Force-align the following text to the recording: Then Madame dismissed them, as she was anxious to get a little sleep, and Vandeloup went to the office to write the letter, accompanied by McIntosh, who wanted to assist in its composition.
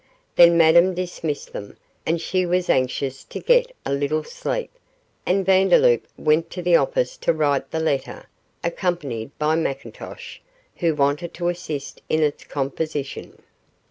Then 0.35 0.57
Madame 0.57 0.95
dismissed 0.95 1.53
them, 1.53 1.77
as 2.07 2.23
she 2.23 2.43
was 2.43 2.71
anxious 2.71 3.23
to 3.25 3.39
get 3.39 3.71
a 3.85 3.93
little 3.93 4.23
sleep, 4.23 4.71
and 5.27 5.45
Vandeloup 5.45 6.07
went 6.17 6.49
to 6.49 6.63
the 6.63 6.75
office 6.75 7.15
to 7.17 7.31
write 7.31 7.69
the 7.69 7.79
letter, 7.79 8.25
accompanied 8.63 9.29
by 9.37 9.55
McIntosh, 9.55 10.39
who 10.77 10.95
wanted 10.95 11.35
to 11.35 11.49
assist 11.49 12.01
in 12.09 12.23
its 12.23 12.45
composition. 12.45 13.43